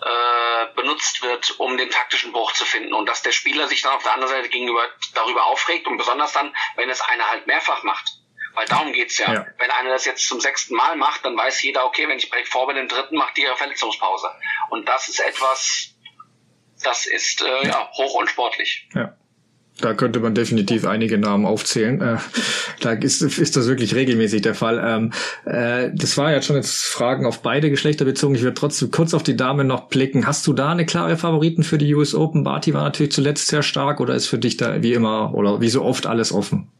[0.00, 2.92] äh, benutzt wird, um den taktischen Bruch zu finden.
[2.92, 6.32] Und dass der Spieler sich dann auf der anderen Seite gegenüber darüber aufregt und besonders
[6.32, 8.06] dann, wenn es einer halt mehrfach macht.
[8.54, 9.32] Weil darum geht's ja.
[9.32, 9.46] ja.
[9.58, 12.48] Wenn einer das jetzt zum sechsten Mal macht, dann weiß jeder, okay, wenn ich Break
[12.48, 14.30] vor bin, den dritten macht die ihre Verletzungspause.
[14.70, 15.94] Und das ist etwas,
[16.82, 18.88] das ist äh, ja, hoch unsportlich.
[18.94, 19.16] Ja.
[19.78, 22.00] Da könnte man definitiv einige Namen aufzählen.
[22.00, 22.16] Äh,
[22.80, 24.82] da ist, ist das wirklich regelmäßig der Fall.
[24.82, 25.12] Ähm,
[25.44, 28.34] äh, das war ja schon jetzt Fragen auf beide Geschlechter bezogen.
[28.34, 30.26] Ich würde trotzdem kurz auf die Damen noch blicken.
[30.26, 32.42] Hast du da eine klare Favoriten für die US Open?
[32.42, 35.68] Barty war natürlich zuletzt sehr stark oder ist für dich da wie immer oder wie
[35.68, 36.72] so oft alles offen?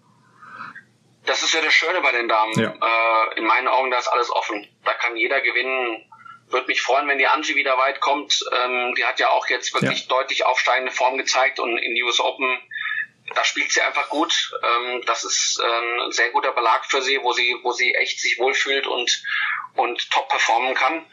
[1.26, 2.58] Das ist ja das Schöne bei den Damen.
[2.58, 2.70] Ja.
[2.70, 4.66] Äh, in meinen Augen, da ist alles offen.
[4.84, 6.02] Da kann jeder gewinnen.
[6.48, 8.42] Würde mich freuen, wenn die Angie wieder weit kommt.
[8.64, 10.06] Ähm, die hat ja auch jetzt wirklich ja.
[10.08, 12.46] deutlich aufsteigende Form gezeigt und in die US Open
[13.46, 14.52] spielt sie einfach gut.
[14.62, 18.20] Ähm, das ist ähm, ein sehr guter Belag für sie, wo sie, wo sie echt
[18.20, 19.22] sich wohlfühlt und,
[19.74, 21.04] und top performen kann.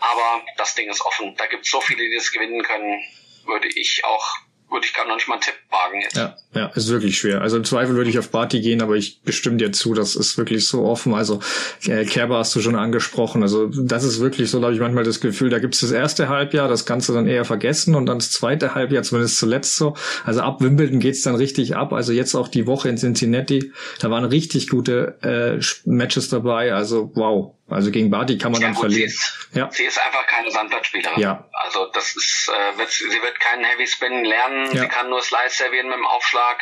[0.00, 1.34] Aber das Ding ist offen.
[1.36, 3.02] Da gibt es so viele, die das gewinnen können,
[3.44, 4.38] würde ich auch
[4.70, 6.16] würde ich gar nicht mal einen Tipp wagen jetzt.
[6.16, 7.40] Ja, ja, ist wirklich schwer.
[7.40, 10.36] Also im Zweifel würde ich auf Barty gehen, aber ich bestimme dir zu, das ist
[10.38, 11.14] wirklich so offen.
[11.14, 11.40] Also
[11.86, 13.42] äh, Kerber hast du schon angesprochen.
[13.42, 16.28] Also das ist wirklich so, habe ich manchmal das Gefühl, da gibt es das erste
[16.28, 19.94] Halbjahr, das du dann eher vergessen und dann das zweite Halbjahr, zumindest zuletzt so.
[20.24, 21.92] Also ab Wimbledon geht's dann richtig ab.
[21.92, 26.74] Also jetzt auch die Woche in Cincinnati, da waren richtig gute äh, Matches dabei.
[26.74, 29.10] Also wow, also gegen Barty kann man ja, dann gut, verlieren.
[29.10, 29.70] Sie ist, ja.
[29.70, 31.20] sie ist einfach keine Sandplatzspielerin.
[31.20, 31.48] Ja.
[31.52, 34.74] Also das ist, äh, wird, sie wird keinen Heavy Spin lernen.
[34.74, 34.82] Ja.
[34.82, 36.58] Sie kann nur Slice servieren mit dem Aufschlag.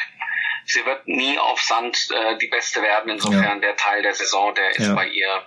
[0.64, 3.11] Sie wird nie auf Sand äh, die Beste werden.
[3.11, 3.55] Insofern ja.
[3.59, 5.47] der Teil der Saison, der ist bei ihr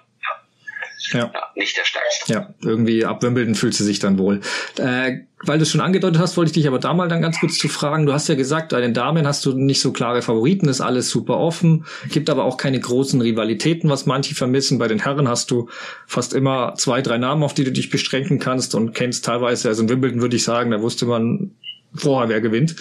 [1.12, 1.32] ja.
[1.34, 1.44] ja.
[1.56, 2.34] nicht der stärkste.
[2.34, 4.42] Ja, irgendwie ab Wimbledon fühlt sie sich dann wohl.
[4.78, 7.40] Äh, weil du es schon angedeutet hast, wollte ich dich aber da mal dann ganz
[7.40, 8.06] kurz zu fragen.
[8.06, 11.10] Du hast ja gesagt, bei den Damen hast du nicht so klare Favoriten, ist alles
[11.10, 14.80] super offen, gibt aber auch keine großen Rivalitäten, was manche vermissen.
[14.80, 15.70] Bei den Herren hast du
[16.08, 19.84] fast immer zwei, drei Namen, auf die du dich beschränken kannst und kennst teilweise, also
[19.84, 21.52] in Wimbledon würde ich sagen, da wusste man
[21.94, 22.76] vorher wer gewinnt.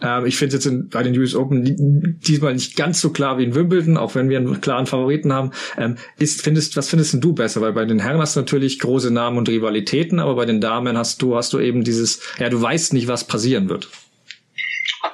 [0.00, 3.38] Ähm, ich finde es jetzt in, bei den US Open diesmal nicht ganz so klar
[3.38, 5.52] wie in Wimbledon, auch wenn wir einen klaren Favoriten haben.
[5.76, 7.60] Ähm, ist, findest, was findest du besser?
[7.60, 10.96] Weil bei den Herren hast du natürlich große Namen und Rivalitäten, aber bei den Damen
[10.96, 13.88] hast du, hast du eben dieses, ja, du weißt nicht, was passieren wird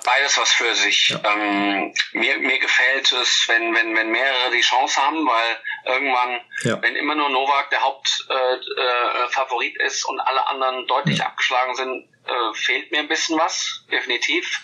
[0.04, 1.10] beides was für sich.
[1.10, 1.20] Ja.
[1.24, 6.80] Ähm, mir, mir gefällt es, wenn, wenn, wenn mehrere die Chance haben, weil irgendwann, ja.
[6.82, 11.26] wenn immer nur Novak der Hauptfavorit äh, äh, ist und alle anderen deutlich ja.
[11.26, 14.62] abgeschlagen sind, äh, fehlt mir ein bisschen was, definitiv.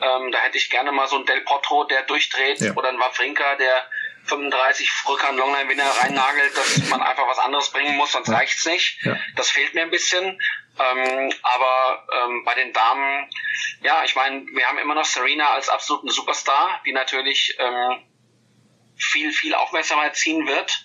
[0.00, 3.56] Ähm, da hätte ich gerne mal so einen Del Potro, der durchdreht, oder einen Wawrinka,
[3.56, 3.86] der
[4.24, 8.98] 35 Rückhand Longline Winner reinnagelt, dass man einfach was anderes bringen muss, sonst reicht's nicht.
[9.04, 9.16] Ja.
[9.36, 10.40] Das fehlt mir ein bisschen.
[10.76, 13.30] Ähm, aber ähm, bei den Damen,
[13.82, 18.02] ja, ich meine, wir haben immer noch Serena als absoluten Superstar, die natürlich ähm,
[19.04, 20.84] viel, viel Aufmerksamkeit ziehen wird.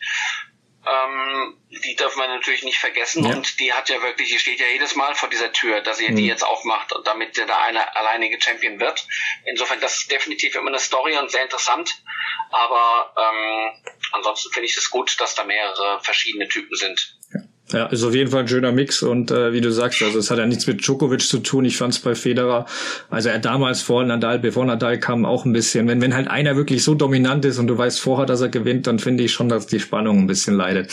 [0.88, 3.36] Ähm, die dürfen wir natürlich nicht vergessen ja.
[3.36, 6.10] und die hat ja wirklich, die steht ja jedes Mal vor dieser Tür, dass sie
[6.10, 6.16] mhm.
[6.16, 9.06] die jetzt aufmacht, damit sie da eine alleinige Champion wird.
[9.46, 12.02] Insofern, das ist definitiv immer eine Story und sehr interessant.
[12.50, 17.18] Aber ähm, ansonsten finde ich es gut, dass da mehrere verschiedene Typen sind.
[17.34, 17.42] Ja.
[17.72, 20.32] Ja, ist auf jeden Fall ein schöner Mix und äh, wie du sagst, also es
[20.32, 21.66] hat ja nichts mit Djokovic zu tun.
[21.66, 22.66] Ich fand es bei Federer,
[23.12, 25.88] also er damals vor Nadal, bevor Nadal kam, auch ein bisschen.
[25.88, 28.88] Wenn wenn halt einer wirklich so dominant ist und du weißt vorher, dass er gewinnt,
[28.88, 30.92] dann finde ich schon, dass die Spannung ein bisschen leidet.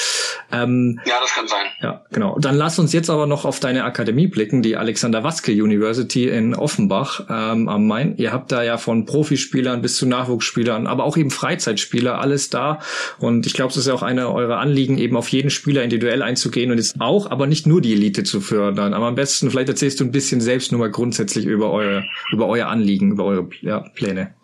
[0.53, 1.67] Ähm, ja, das kann sein.
[1.81, 2.39] Ja, genau.
[2.39, 6.55] Dann lass uns jetzt aber noch auf deine Akademie blicken, die Alexander Waske University in
[6.55, 8.17] Offenbach ähm, am Main.
[8.19, 12.81] Ihr habt da ja von Profispielern bis zu Nachwuchsspielern, aber auch eben Freizeitspieler alles da.
[13.19, 16.23] Und ich glaube, es ist ja auch eine eurer Anliegen, eben auf jeden Spieler individuell
[16.23, 18.95] einzugehen gehen und jetzt auch, aber nicht nur die Elite zu fördern.
[18.95, 22.47] Aber am besten, vielleicht erzählst du ein bisschen selbst nur mal grundsätzlich über eure, über
[22.47, 24.35] euer Anliegen, über eure ja, Pläne.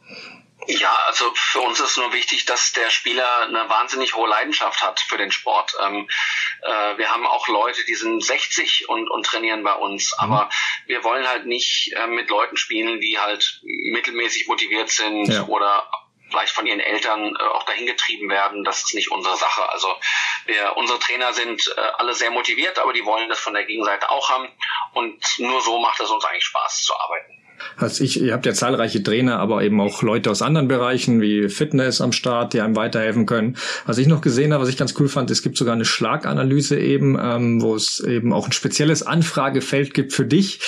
[0.68, 5.00] Ja, also für uns ist nur wichtig, dass der Spieler eine wahnsinnig hohe Leidenschaft hat
[5.00, 5.74] für den Sport.
[5.84, 6.08] Ähm,
[6.62, 10.24] äh, wir haben auch Leute, die sind 60 und, und trainieren bei uns, mhm.
[10.24, 10.50] aber
[10.86, 15.46] wir wollen halt nicht äh, mit Leuten spielen, die halt mittelmäßig motiviert sind ja.
[15.46, 15.90] oder
[16.32, 18.64] vielleicht von ihren Eltern äh, auch dahin getrieben werden.
[18.64, 19.68] Das ist nicht unsere Sache.
[19.68, 19.94] Also
[20.46, 24.10] wir, unsere Trainer sind äh, alle sehr motiviert, aber die wollen das von der Gegenseite
[24.10, 24.48] auch haben.
[24.94, 27.38] Und nur so macht es uns eigentlich Spaß zu arbeiten.
[27.76, 31.48] Also ich, ihr habt ja zahlreiche Trainer, aber eben auch Leute aus anderen Bereichen wie
[31.48, 33.56] Fitness am Start, die einem weiterhelfen können.
[33.86, 36.78] Was ich noch gesehen habe, was ich ganz cool fand, es gibt sogar eine Schlaganalyse
[36.78, 40.60] eben, ähm, wo es eben auch ein spezielles Anfragefeld gibt für dich,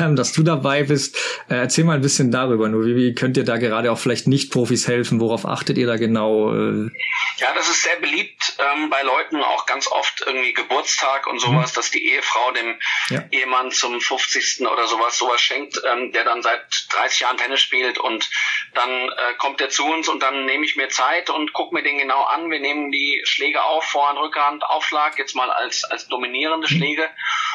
[0.00, 1.16] ähm, dass du dabei bist.
[1.48, 2.68] Äh, erzähl mal ein bisschen darüber.
[2.68, 5.20] Nur wie, wie könnt ihr da gerade auch vielleicht Nicht-Profis helfen?
[5.20, 6.54] Worauf achtet ihr da genau?
[6.54, 6.90] Äh?
[7.38, 11.72] Ja, das ist sehr beliebt ähm, bei Leuten, auch ganz oft irgendwie Geburtstag und sowas,
[11.72, 11.74] mhm.
[11.76, 13.24] dass die Ehefrau dem ja.
[13.30, 14.66] Ehemann zum 50.
[14.66, 18.28] oder sowas sowas schenkt, ähm, der dann seit 30 Jahren Tennis spielt und
[18.74, 21.82] dann äh, kommt er zu uns und dann nehme ich mir Zeit und gucke mir
[21.82, 22.50] den genau an.
[22.50, 27.10] Wir nehmen die Schläge auf, Vorhand, Rückhand, Aufschlag, jetzt mal als, als dominierende Schläge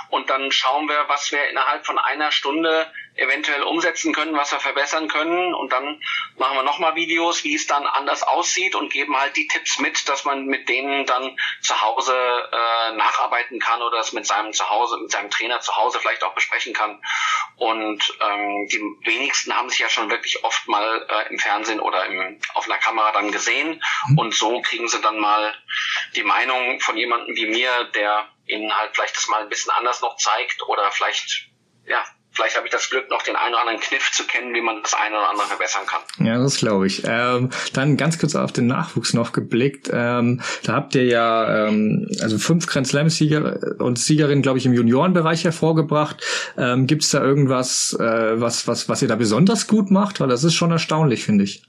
[0.09, 4.59] und dann schauen wir, was wir innerhalb von einer Stunde eventuell umsetzen können, was wir
[4.59, 5.53] verbessern können.
[5.53, 6.01] Und dann
[6.37, 10.07] machen wir nochmal Videos, wie es dann anders aussieht und geben halt die Tipps mit,
[10.09, 14.97] dass man mit denen dann zu Hause äh, nacharbeiten kann oder es mit seinem Zuhause,
[14.97, 17.01] mit seinem Trainer zu Hause vielleicht auch besprechen kann.
[17.57, 22.05] Und ähm, die wenigsten haben sich ja schon wirklich oft mal äh, im Fernsehen oder
[22.05, 23.83] im, auf einer Kamera dann gesehen.
[24.17, 25.53] Und so kriegen sie dann mal
[26.15, 30.01] die Meinung von jemandem wie mir, der ihnen halt vielleicht das mal ein bisschen anders
[30.01, 31.49] noch zeigt oder vielleicht
[31.85, 32.05] ja,
[32.39, 34.81] vielleicht habe ich das Glück, noch den einen oder anderen Kniff zu kennen, wie man
[34.81, 36.01] das eine oder andere verbessern kann.
[36.25, 37.03] Ja, das glaube ich.
[37.05, 39.89] Ähm, dann ganz kurz auf den Nachwuchs noch geblickt.
[39.91, 44.73] Ähm, da habt ihr ja ähm, also fünf Grand Slam-Sieger und Siegerinnen, glaube ich, im
[44.73, 46.23] Juniorenbereich hervorgebracht.
[46.57, 50.21] Ähm, Gibt es da irgendwas, äh, was, was, was ihr da besonders gut macht?
[50.21, 51.63] Weil das ist schon erstaunlich, finde ich.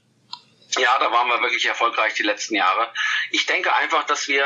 [0.77, 2.87] Ja, da waren wir wirklich erfolgreich die letzten Jahre.
[3.31, 4.43] Ich denke einfach, dass wir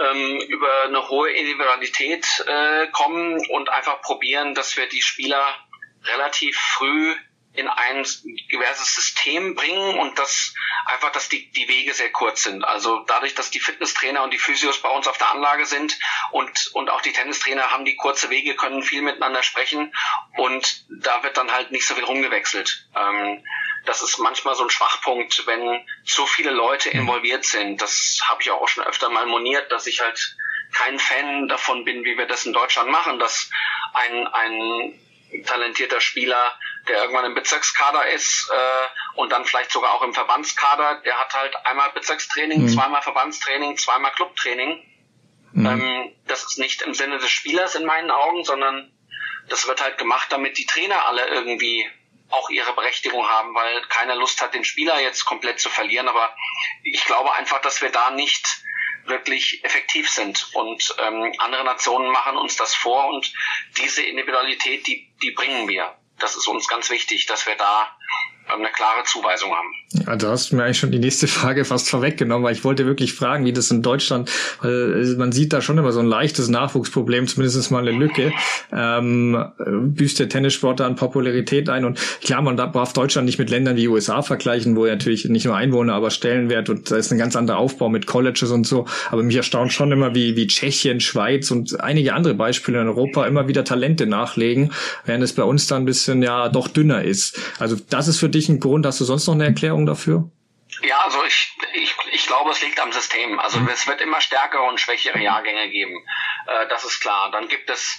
[0.00, 5.44] ähm, über eine hohe Individualität äh, kommen und einfach probieren, dass wir die Spieler
[6.04, 7.14] relativ früh
[7.54, 8.06] in ein
[8.52, 10.54] diverses System bringen und dass
[10.86, 12.62] einfach, dass die, die Wege sehr kurz sind.
[12.62, 15.98] Also dadurch, dass die Fitnesstrainer und die Physios bei uns auf der Anlage sind
[16.30, 19.92] und, und auch die Tennistrainer haben die kurze Wege, können viel miteinander sprechen
[20.36, 22.86] und da wird dann halt nicht so viel rumgewechselt.
[22.96, 23.42] Ähm,
[23.84, 27.00] das ist manchmal so ein Schwachpunkt, wenn so viele Leute mhm.
[27.00, 27.80] involviert sind.
[27.80, 30.36] Das habe ich auch schon öfter mal moniert, dass ich halt
[30.72, 33.50] kein Fan davon bin, wie wir das in Deutschland machen, dass
[33.94, 35.00] ein, ein
[35.44, 36.52] talentierter Spieler,
[36.88, 41.34] der irgendwann im Bezirkskader ist äh, und dann vielleicht sogar auch im Verbandskader, der hat
[41.34, 42.68] halt einmal Bezirkstraining, mhm.
[42.68, 44.84] zweimal Verbandstraining, zweimal Clubtraining.
[45.52, 45.66] Mhm.
[45.66, 48.92] Ähm, das ist nicht im Sinne des Spielers in meinen Augen, sondern
[49.48, 51.88] das wird halt gemacht, damit die Trainer alle irgendwie
[52.30, 56.08] auch ihre Berechtigung haben, weil keiner Lust hat, den Spieler jetzt komplett zu verlieren.
[56.08, 56.34] Aber
[56.82, 58.62] ich glaube einfach, dass wir da nicht
[59.06, 60.50] wirklich effektiv sind.
[60.54, 63.32] Und ähm, andere Nationen machen uns das vor und
[63.78, 65.96] diese Individualität, die, die bringen wir.
[66.18, 67.96] Das ist uns ganz wichtig, dass wir da
[68.56, 69.68] eine klare Zuweisung haben.
[70.06, 73.14] Ja, du hast mir eigentlich schon die nächste Frage fast vorweggenommen, weil ich wollte wirklich
[73.14, 74.30] fragen, wie das in Deutschland,
[74.60, 78.32] weil man sieht da schon immer so ein leichtes Nachwuchsproblem, zumindest mal eine Lücke.
[78.72, 83.50] Ähm, büßt der Tennissport da an Popularität ein und klar, man darf Deutschland nicht mit
[83.50, 87.10] Ländern wie USA vergleichen, wo ja natürlich nicht nur Einwohner, aber Stellenwert und da ist
[87.12, 88.86] ein ganz anderer Aufbau mit Colleges und so.
[89.10, 93.26] Aber mich erstaunt schon immer, wie, wie Tschechien, Schweiz und einige andere Beispiele in Europa
[93.26, 94.72] immer wieder Talente nachlegen,
[95.04, 97.38] während es bei uns dann ein bisschen ja doch dünner ist.
[97.58, 98.86] Also das ist für dich dich ein Grund?
[98.86, 100.30] Hast du sonst noch eine Erklärung dafür?
[100.82, 103.38] Ja, also ich, ich, ich glaube, es liegt am System.
[103.40, 103.68] Also mhm.
[103.68, 106.04] es wird immer stärkere und schwächere Jahrgänge geben.
[106.46, 107.30] Äh, das ist klar.
[107.30, 107.98] Dann gibt es,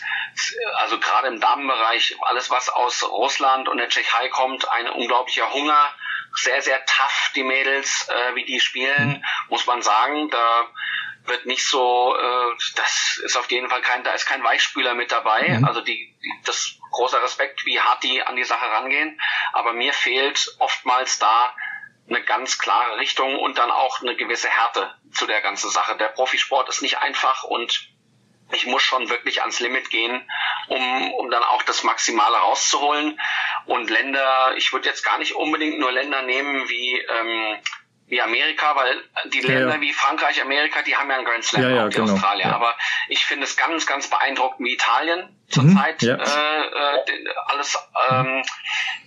[0.77, 5.89] also gerade im Damenbereich, alles, was aus Russland und der Tschechei kommt, ein unglaublicher Hunger.
[6.35, 9.23] Sehr, sehr tough, die Mädels, äh, wie die spielen, mhm.
[9.49, 10.29] muss man sagen.
[10.29, 10.67] Da
[11.25, 15.11] wird nicht so, äh, das ist auf jeden Fall kein, da ist kein Weichspüler mit
[15.11, 15.59] dabei.
[15.63, 19.19] Also die, die, das großer Respekt, wie hart die an die Sache rangehen.
[19.53, 21.55] Aber mir fehlt oftmals da
[22.09, 25.95] eine ganz klare Richtung und dann auch eine gewisse Härte zu der ganzen Sache.
[25.97, 27.89] Der Profisport ist nicht einfach und
[28.51, 30.27] ich muss schon wirklich ans Limit gehen,
[30.69, 33.19] um, um dann auch das Maximale rauszuholen.
[33.65, 37.59] Und Länder, ich würde jetzt gar nicht unbedingt nur Länder nehmen wie, ähm,
[38.09, 39.81] wie Amerika, weil die Länder ja.
[39.81, 42.13] wie Frankreich, Amerika, die haben ja einen Grand Slam, ja, ja, auch die genau.
[42.13, 42.53] Australier.
[42.53, 42.75] Aber
[43.07, 47.77] ich finde es ganz, ganz beeindruckend, wie Italien zurzeit mhm, äh, äh, alles
[48.09, 48.43] ähm,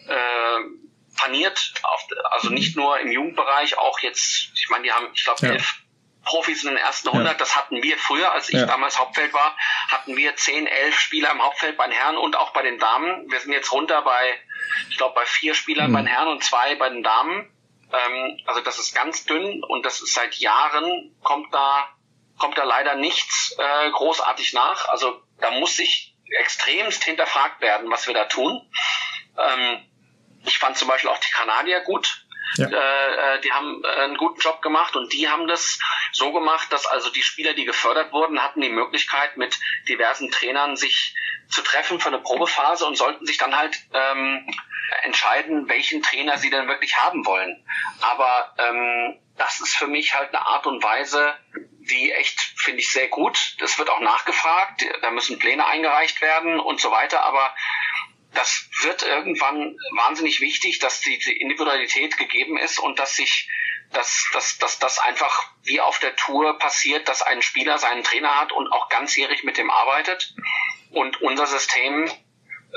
[0.08, 1.74] äh, paniert.
[1.82, 5.82] Auf, also nicht nur im Jugendbereich, auch jetzt, ich meine, die haben, ich glaube, elf
[6.24, 7.38] Profis in den ersten 100, ja.
[7.38, 8.66] das hatten wir früher, als ich ja.
[8.66, 9.56] damals Hauptfeld war,
[9.88, 13.28] hatten wir 10, 11 Spieler im Hauptfeld bei den Herren und auch bei den Damen.
[13.30, 14.38] Wir sind jetzt runter bei,
[14.88, 15.94] ich glaube, bei vier Spielern mhm.
[15.94, 17.50] bei den Herren und zwei bei den Damen.
[17.92, 21.88] Ähm, also das ist ganz dünn und das ist seit Jahren, kommt da,
[22.38, 24.88] kommt da leider nichts äh, großartig nach.
[24.88, 28.60] Also da muss sich extremst hinterfragt werden, was wir da tun.
[29.38, 29.88] Ähm,
[30.44, 32.24] ich fand zum Beispiel auch die Kanadier gut.
[32.56, 32.66] Ja.
[32.66, 35.78] Äh, äh, die haben äh, einen guten Job gemacht und die haben das
[36.12, 40.76] so gemacht, dass also die Spieler, die gefördert wurden, hatten die Möglichkeit, mit diversen Trainern
[40.76, 41.14] sich
[41.48, 44.46] zu treffen für eine Probephase und sollten sich dann halt ähm,
[45.02, 47.64] entscheiden, welchen Trainer sie denn wirklich haben wollen.
[48.00, 51.34] Aber ähm, das ist für mich halt eine Art und Weise,
[51.90, 53.56] die echt, finde ich, sehr gut.
[53.58, 57.54] Das wird auch nachgefragt, da müssen Pläne eingereicht werden und so weiter, aber
[58.34, 63.48] das wird irgendwann wahnsinnig wichtig, dass diese Individualität gegeben ist und dass sich
[63.92, 68.40] dass, dass, dass das einfach wie auf der Tour passiert, dass ein Spieler seinen Trainer
[68.40, 70.34] hat und auch ganzjährig mit dem arbeitet.
[70.90, 72.10] Und unser System,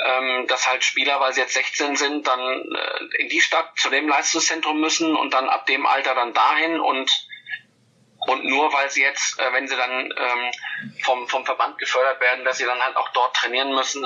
[0.03, 3.89] ähm, dass halt Spieler, weil sie jetzt 16 sind, dann äh, in die Stadt zu
[3.89, 7.25] dem Leistungszentrum müssen und dann ab dem Alter dann dahin und
[8.28, 10.52] und nur weil sie jetzt, äh, wenn sie dann ähm,
[11.04, 14.04] vom, vom Verband gefördert werden, dass sie dann halt auch dort trainieren müssen,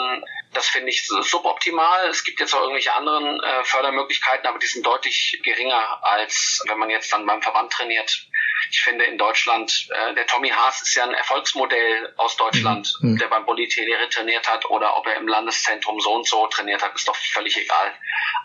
[0.53, 2.07] das finde ich suboptimal.
[2.07, 6.79] Es gibt jetzt auch irgendwelche anderen äh, Fördermöglichkeiten, aber die sind deutlich geringer, als wenn
[6.79, 8.25] man jetzt dann beim Verband trainiert.
[8.71, 13.17] Ich finde in Deutschland, äh, der Tommy Haas ist ja ein Erfolgsmodell aus Deutschland, mhm.
[13.17, 16.95] der beim Bulli trainiert hat oder ob er im Landeszentrum so und so trainiert hat,
[16.95, 17.93] ist doch völlig egal.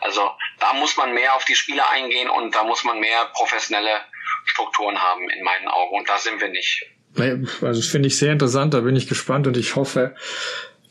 [0.01, 4.05] Also da muss man mehr auf die Spieler eingehen und da muss man mehr professionelle
[4.45, 5.97] Strukturen haben in meinen Augen.
[5.97, 6.87] Und da sind wir nicht.
[7.17, 10.17] Also das finde ich sehr interessant, da bin ich gespannt und ich hoffe,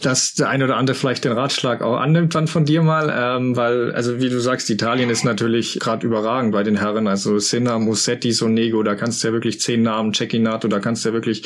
[0.02, 3.56] dass der eine oder andere vielleicht den Ratschlag auch annimmt dann von dir mal, ähm,
[3.56, 7.80] weil, also wie du sagst, Italien ist natürlich gerade überragend bei den Herren, also Sinner,
[7.80, 11.44] Musetti, Sonego, da kannst du ja wirklich zehn Namen, Cecchinato, da kannst du ja wirklich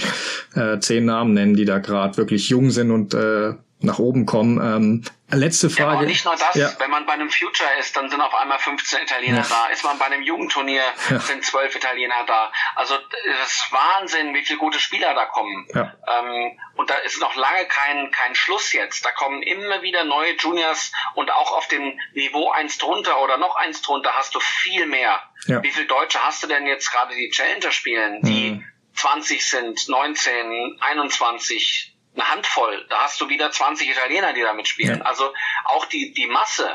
[0.56, 4.60] äh, zehn Namen nennen, die da gerade wirklich jung sind und äh, nach oben kommen.
[4.60, 5.92] Ähm, letzte Frage.
[5.92, 6.72] Ja, aber nicht nur das, ja.
[6.80, 9.48] wenn man bei einem Future ist, dann sind auf einmal 15 Italiener ja.
[9.48, 9.68] da.
[9.68, 11.20] Ist man bei einem Jugendturnier, ja.
[11.20, 12.52] sind 12 Italiener da.
[12.76, 12.96] Also
[13.40, 15.68] das ist Wahnsinn, wie viele gute Spieler da kommen.
[15.76, 19.06] Ähm, und da ist noch lange kein, kein Schluss jetzt.
[19.06, 23.56] Da kommen immer wieder neue Juniors und auch auf dem Niveau eins drunter oder noch
[23.56, 25.22] eins drunter hast du viel mehr.
[25.46, 28.66] Wie viele Deutsche hast du denn jetzt gerade, die Challenger spielen, die mhm.
[28.96, 32.86] 20 sind, 19, 21, eine Handvoll.
[32.90, 35.00] Da hast du wieder 20 Italiener, die da mitspielen.
[35.00, 35.06] Ja.
[35.06, 35.34] Also
[35.66, 36.70] auch die, die Masse,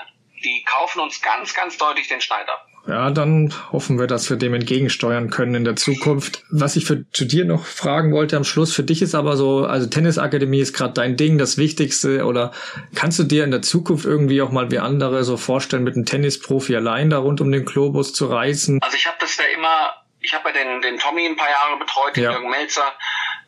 [0.45, 2.67] die kaufen uns ganz, ganz deutlich den Schneid ab.
[2.87, 6.43] Ja, dann hoffen wir, dass wir dem entgegensteuern können in der Zukunft.
[6.51, 9.65] Was ich für zu dir noch fragen wollte am Schluss, für dich ist aber so,
[9.65, 12.25] also Tennisakademie ist gerade dein Ding, das Wichtigste.
[12.25, 12.51] Oder
[12.97, 16.07] kannst du dir in der Zukunft irgendwie auch mal wie andere so vorstellen, mit einem
[16.07, 18.81] Tennisprofi allein da rund um den Globus zu reisen?
[18.83, 21.79] Also ich habe das da immer, ich habe ja den, den Tommy ein paar Jahre
[21.79, 22.33] betreut, den ja.
[22.33, 22.93] Jürgen Melzer.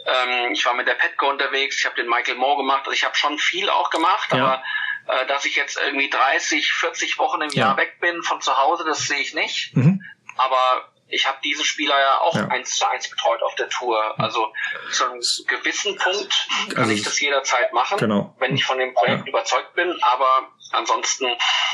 [0.06, 2.80] Ähm, ich war mit der Petco unterwegs, ich habe den Michael Moore gemacht.
[2.80, 4.44] Also ich habe schon viel auch gemacht, ja.
[4.44, 4.62] aber
[5.06, 7.66] äh, dass ich jetzt irgendwie 30, 40 Wochen im ja.
[7.66, 9.76] Jahr weg bin von zu Hause, das sehe ich nicht.
[9.76, 10.02] Mhm.
[10.36, 12.48] Aber ich habe diese Spieler ja auch ja.
[12.48, 14.18] eins zu eins betreut auf der Tour.
[14.18, 14.52] Also
[14.90, 18.34] zu einem gewissen Punkt kann also, ich das jederzeit machen, genau.
[18.38, 19.28] wenn ich von dem Projekt ja.
[19.28, 19.96] überzeugt bin.
[20.02, 21.26] Aber ansonsten,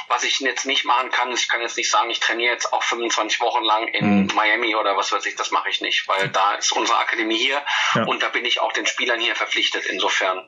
[0.08, 2.82] was ich jetzt nicht machen kann, ich kann jetzt nicht sagen, ich trainiere jetzt auch
[2.82, 4.30] 25 Wochen lang in mhm.
[4.34, 7.62] Miami oder was weiß ich, das mache ich nicht, weil da ist unsere Akademie hier
[7.94, 8.04] ja.
[8.04, 9.86] und da bin ich auch den Spielern hier verpflichtet.
[9.86, 10.46] Insofern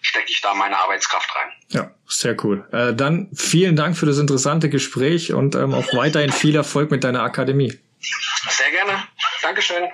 [0.00, 1.52] stecke ich da meine Arbeitskraft rein.
[1.68, 2.68] Ja, sehr cool.
[2.72, 7.04] Äh, dann vielen Dank für das interessante Gespräch und ähm, auch weiterhin viel Erfolg mit
[7.04, 7.78] deiner Akademie.
[8.48, 9.02] Sehr gerne.
[9.42, 9.84] Dankeschön.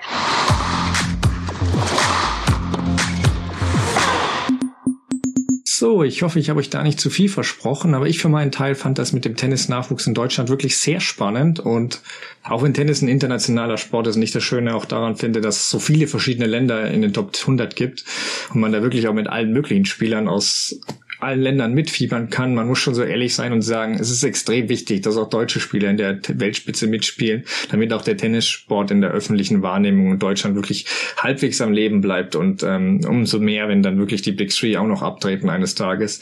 [5.81, 8.51] So, ich hoffe, ich habe euch da nicht zu viel versprochen, aber ich für meinen
[8.51, 12.01] Teil fand das mit dem Tennisnachwuchs in Deutschland wirklich sehr spannend und
[12.43, 15.69] auch wenn Tennis ein internationaler Sport ist, nicht das Schöne auch daran finde, dass es
[15.71, 18.05] so viele verschiedene Länder in den Top 100 gibt
[18.53, 20.79] und man da wirklich auch mit allen möglichen Spielern aus
[21.21, 22.55] allen Ländern mitfiebern kann.
[22.55, 25.59] Man muss schon so ehrlich sein und sagen, es ist extrem wichtig, dass auch deutsche
[25.59, 30.55] Spieler in der Weltspitze mitspielen, damit auch der Tennissport in der öffentlichen Wahrnehmung in Deutschland
[30.55, 30.85] wirklich
[31.17, 34.87] halbwegs am Leben bleibt und ähm, umso mehr, wenn dann wirklich die Big Three auch
[34.87, 36.21] noch abtreten eines Tages.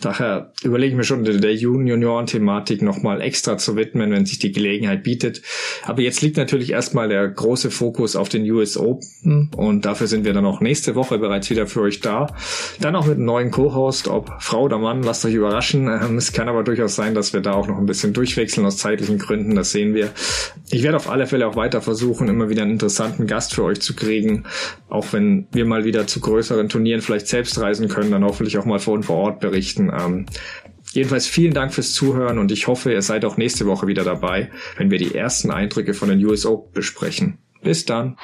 [0.00, 5.02] Daher überlege ich mir schon, der Junioren-Thematik nochmal extra zu widmen, wenn sich die Gelegenheit
[5.02, 5.42] bietet.
[5.84, 10.24] Aber jetzt liegt natürlich erstmal der große Fokus auf den US Open und dafür sind
[10.24, 12.26] wir dann auch nächste Woche bereits wieder für euch da.
[12.80, 15.88] Dann auch mit einem neuen Co-Host, ob Frau oder Mann, lasst euch überraschen.
[15.88, 18.76] Ähm, es kann aber durchaus sein, dass wir da auch noch ein bisschen durchwechseln aus
[18.76, 20.10] zeitlichen Gründen, das sehen wir.
[20.70, 23.80] Ich werde auf alle Fälle auch weiter versuchen, immer wieder einen interessanten Gast für euch
[23.80, 24.44] zu kriegen,
[24.88, 28.64] auch wenn wir mal wieder zu größeren Turnieren vielleicht selbst reisen können, dann hoffentlich auch
[28.64, 29.90] mal von vor Ort berichten.
[29.96, 30.26] Ähm,
[30.92, 34.52] Jedenfalls vielen Dank fürs Zuhören und ich hoffe, ihr seid auch nächste Woche wieder dabei,
[34.76, 37.38] wenn wir die ersten Eindrücke von den USO besprechen.
[37.62, 38.16] Bis dann.